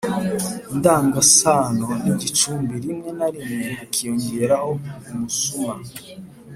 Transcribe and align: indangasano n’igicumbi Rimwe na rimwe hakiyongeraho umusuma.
indangasano 0.73 1.87
n’igicumbi 2.03 2.73
Rimwe 2.83 3.09
na 3.17 3.27
rimwe 3.33 3.67
hakiyongeraho 3.79 4.71
umusuma. 5.11 5.73